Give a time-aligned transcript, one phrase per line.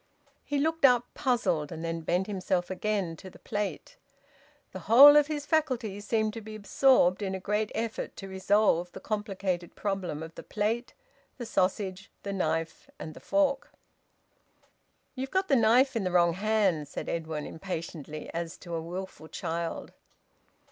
[0.43, 3.97] He looked up, puzzled, and then bent himself again to the plate.
[4.71, 8.91] The whole of his faculties seemed to be absorbed in a great effort to resolve
[8.93, 10.95] the complicated problem of the plate,
[11.37, 13.73] the sausage, the knife and the fork.
[15.13, 19.27] "You've got your knife in the wrong hand," said Edwin impatiently, as to a wilful
[19.27, 19.93] child.